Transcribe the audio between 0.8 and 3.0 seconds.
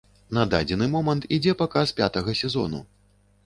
момант ідзе паказ пятага сезону.